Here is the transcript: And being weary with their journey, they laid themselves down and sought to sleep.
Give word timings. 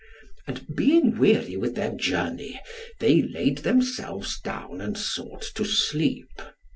And 0.47 0.65
being 0.75 1.19
weary 1.19 1.55
with 1.57 1.75
their 1.75 1.91
journey, 1.93 2.59
they 2.97 3.21
laid 3.21 3.59
themselves 3.59 4.39
down 4.41 4.81
and 4.81 4.97
sought 4.97 5.43
to 5.53 5.63
sleep. 5.63 6.41